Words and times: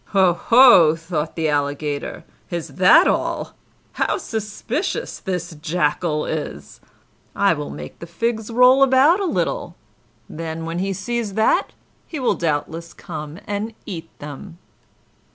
"Ho, 0.17 0.33
ho!" 0.33 0.95
thought 0.95 1.35
the 1.35 1.47
Alligator, 1.47 2.23
"is 2.49 2.69
that 2.69 3.07
all? 3.07 3.53
How 3.91 4.17
suspicious 4.17 5.19
this 5.19 5.53
Jackal 5.53 6.25
is! 6.25 6.81
I 7.35 7.53
will 7.53 7.69
make 7.69 7.99
the 7.99 8.07
figs 8.07 8.49
roll 8.49 8.81
about 8.81 9.19
a 9.19 9.25
little, 9.25 9.75
then, 10.27 10.57
and 10.57 10.65
when 10.65 10.79
he 10.79 10.91
sees 10.91 11.35
that, 11.35 11.73
he 12.07 12.19
will 12.19 12.33
doubtless 12.33 12.95
come 12.95 13.37
and 13.45 13.75
eat 13.85 14.09
them." 14.17 14.57